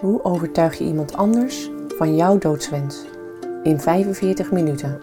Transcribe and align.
Hoe 0.00 0.24
overtuig 0.24 0.78
je 0.78 0.84
iemand 0.84 1.16
anders 1.16 1.70
van 1.88 2.16
jouw 2.16 2.38
doodswens 2.38 3.04
in 3.62 3.80
45 3.80 4.52
minuten? 4.52 5.00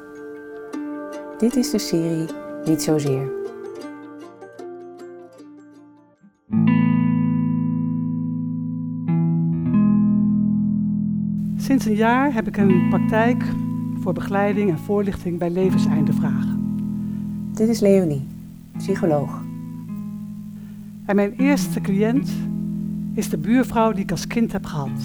Dit 1.37 1.55
is 1.55 1.69
de 1.69 1.77
serie 1.77 2.25
Niet 2.65 2.81
zozeer. 2.81 3.31
Sinds 11.55 11.85
een 11.85 11.95
jaar 11.95 12.33
heb 12.33 12.47
ik 12.47 12.57
een 12.57 12.89
praktijk 12.89 13.43
voor 13.99 14.13
begeleiding 14.13 14.69
en 14.69 14.77
voorlichting 14.77 15.39
bij 15.39 15.49
levenseindevragen. 15.49 16.85
Dit 17.53 17.67
is 17.67 17.79
Leonie, 17.79 18.27
psycholoog. 18.77 19.41
En 21.05 21.15
mijn 21.15 21.33
eerste 21.37 21.81
cliënt 21.81 22.31
is 23.13 23.29
de 23.29 23.37
buurvrouw 23.37 23.91
die 23.91 24.03
ik 24.03 24.11
als 24.11 24.27
kind 24.27 24.51
heb 24.51 24.65
gehad. 24.65 25.01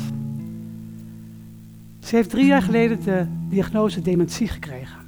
Ze 1.98 2.16
heeft 2.16 2.30
drie 2.30 2.46
jaar 2.46 2.62
geleden 2.62 3.02
de 3.04 3.26
diagnose 3.48 4.00
dementie 4.00 4.48
gekregen. 4.48 4.98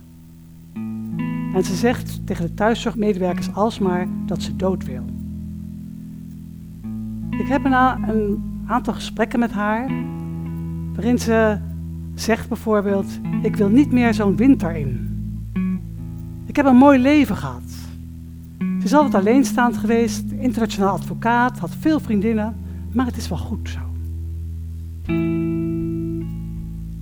En 1.54 1.64
ze 1.64 1.74
zegt 1.74 2.26
tegen 2.26 2.46
de 2.46 2.54
thuiszorgmedewerkers 2.54 3.54
alsmaar 3.54 4.06
dat 4.26 4.42
ze 4.42 4.56
dood 4.56 4.84
wil. 4.84 5.04
Ik 7.30 7.46
heb 7.46 7.64
een, 7.64 7.72
een 8.08 8.42
aantal 8.66 8.94
gesprekken 8.94 9.38
met 9.38 9.52
haar, 9.52 9.90
waarin 10.94 11.18
ze 11.18 11.58
zegt 12.14 12.48
bijvoorbeeld: 12.48 13.20
Ik 13.42 13.56
wil 13.56 13.68
niet 13.68 13.92
meer 13.92 14.14
zo'n 14.14 14.36
winter 14.36 14.76
in. 14.76 15.08
Ik 16.46 16.56
heb 16.56 16.66
een 16.66 16.76
mooi 16.76 16.98
leven 16.98 17.36
gehad. 17.36 17.62
Ze 18.58 18.84
is 18.84 18.94
altijd 18.94 19.14
alleenstaand 19.14 19.76
geweest, 19.76 20.30
internationaal 20.30 20.92
advocaat, 20.92 21.58
had 21.58 21.74
veel 21.78 22.00
vriendinnen, 22.00 22.56
maar 22.92 23.06
het 23.06 23.16
is 23.16 23.28
wel 23.28 23.38
goed 23.38 23.68
zo. 23.68 23.80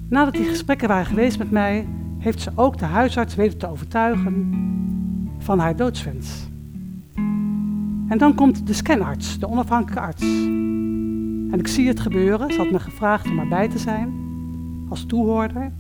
Nadat 0.09 0.35
die 0.35 0.45
gesprekken 0.45 0.89
waren 0.89 1.07
geweest 1.07 1.39
met 1.39 1.51
mij, 1.51 1.87
heeft 2.19 2.41
ze 2.41 2.51
ook 2.55 2.79
de 2.79 2.85
huisarts 2.85 3.35
weten 3.35 3.59
te 3.59 3.71
overtuigen 3.71 4.53
van 5.39 5.59
haar 5.59 5.77
doodswens. 5.77 6.49
En 8.09 8.19
dan 8.19 8.35
komt 8.35 8.67
de 8.67 8.73
scanarts, 8.73 9.39
de 9.39 9.49
onafhankelijke 9.49 10.01
arts. 10.01 10.23
En 10.23 11.59
ik 11.59 11.69
zie 11.69 11.89
het 11.89 12.01
gebeuren. 12.01 12.53
Ze 12.53 12.59
had 12.59 12.71
me 12.71 12.79
gevraagd 12.79 13.31
om 13.31 13.39
erbij 13.39 13.69
te 13.69 13.79
zijn, 13.79 14.13
als 14.89 15.05
toehoorder. 15.07 15.73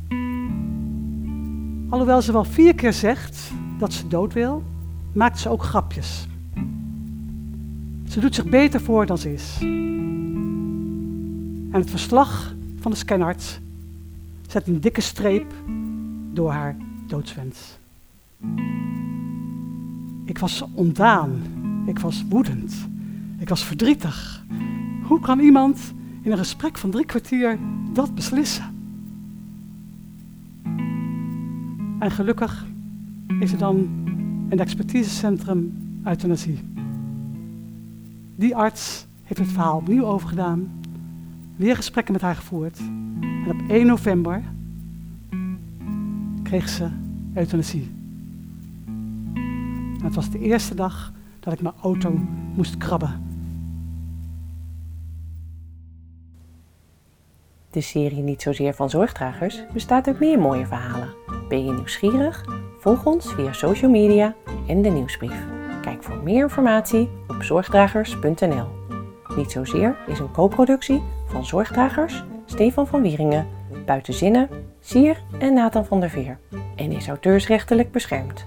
Alhoewel 1.89 2.23
ze 2.23 2.33
wel 2.33 2.45
vier 2.45 2.75
keer 2.75 2.93
zegt 2.93 3.51
dat 3.79 3.93
ze 3.93 4.09
dood 4.09 4.33
wil, 4.33 4.63
maakt 5.13 5.39
ze 5.39 5.49
ook 5.49 5.63
grapjes. 5.63 6.28
Ze 8.09 8.21
doet 8.21 8.35
zich 8.35 8.45
beter 8.45 8.81
voor 8.81 9.07
dan 9.07 9.19
ze 9.19 9.33
is. 9.33 9.57
En 11.71 11.81
het 11.81 11.91
verslag 11.91 12.55
van 12.81 12.91
de 12.91 12.97
scanarts 12.97 13.59
zet 14.49 14.67
een 14.67 14.81
dikke 14.81 15.01
streep 15.01 15.53
door 16.33 16.51
haar 16.51 16.77
doodswens. 17.07 17.79
Ik 20.25 20.39
was 20.39 20.65
ontdaan. 20.75 21.43
Ik 21.87 21.99
was 21.99 22.25
woedend. 22.29 22.89
Ik 23.39 23.49
was 23.49 23.65
verdrietig. 23.65 24.45
Hoe 25.03 25.21
kan 25.21 25.41
iemand 25.41 25.95
in 26.23 26.31
een 26.31 26.39
gesprek 26.39 26.79
van 26.79 26.91
drie 26.91 27.05
kwartier 27.05 27.59
dat 27.93 28.15
beslissen? 28.15 28.77
En 31.99 32.11
gelukkig 32.11 32.67
is 33.41 33.53
er 33.53 33.59
dan 33.59 33.77
een 34.49 34.59
expertisecentrum 34.59 35.77
euthanasie. 36.05 36.78
Die 38.39 38.57
arts 38.57 39.07
heeft 39.23 39.41
het 39.41 39.49
verhaal 39.49 39.77
opnieuw 39.77 40.05
overgedaan, 40.05 40.81
weer 41.57 41.77
gesprekken 41.77 42.13
met 42.13 42.23
haar 42.23 42.35
gevoerd. 42.35 42.79
En 43.21 43.51
op 43.51 43.69
1 43.69 43.87
november 43.87 44.43
kreeg 46.43 46.69
ze 46.69 46.89
euthanasie. 47.35 47.95
Het 50.03 50.15
was 50.15 50.31
de 50.31 50.39
eerste 50.39 50.75
dag 50.75 51.13
dat 51.41 51.53
ik 51.53 51.61
mijn 51.61 51.75
auto 51.83 52.11
moest 52.55 52.77
krabben. 52.77 53.23
De 57.71 57.81
serie 57.81 58.23
Niet 58.23 58.43
zozeer 58.43 58.75
van 58.75 58.91
zorgdragers 58.91 59.63
bestaat 59.73 60.07
uit 60.07 60.21
meer 60.21 60.39
mooie 60.39 60.67
verhalen. 60.67 61.15
Ben 61.49 61.65
je 61.65 61.73
nieuwsgierig? 61.73 62.45
Volg 62.79 63.07
ons 63.07 63.33
via 63.33 63.53
social 63.53 63.91
media 63.91 64.35
en 64.67 64.83
de 64.83 64.91
nieuwsbrief. 64.91 65.58
Voor 66.09 66.23
meer 66.23 66.43
informatie 66.43 67.11
op 67.27 67.43
zorgdragers.nl. 67.43 68.67
Niet 69.37 69.51
zozeer 69.51 69.97
is 70.07 70.19
een 70.19 70.33
co-productie 70.33 71.03
van 71.27 71.47
Zorgdragers, 71.47 72.25
Stefan 72.45 72.87
van 72.87 73.03
Wieringen, 73.03 73.47
Buitenzinnen, 73.87 74.49
Sier 74.81 75.23
en 75.39 75.55
Nathan 75.55 75.85
van 75.85 76.01
der 76.01 76.11
Veer 76.11 76.39
en 76.77 76.93
is 76.93 77.09
auteursrechtelijk 77.09 77.93
beschermd. 77.93 78.47